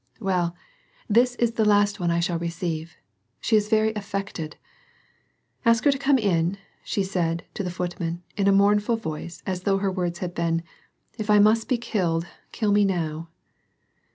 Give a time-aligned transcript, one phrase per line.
[0.19, 0.55] "Well,
[1.07, 2.97] this is the last one I shall receive.
[3.39, 4.57] She is very affected.—
[5.63, 9.61] Ask her to come in," said she, to the footman, in a mournful voice, as
[9.61, 10.63] though her words had been:"
[11.19, 13.29] If I must be killed, kill me now."